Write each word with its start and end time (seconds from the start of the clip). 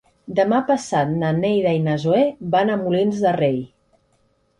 Demà 0.37 0.59
passat 0.69 1.11
na 1.23 1.29
Neida 1.41 1.73
i 1.79 1.81
na 1.87 1.97
Zoè 2.05 2.21
van 2.57 2.71
a 2.73 2.79
Molins 2.87 3.21
de 3.27 3.35
Rei. 3.37 3.61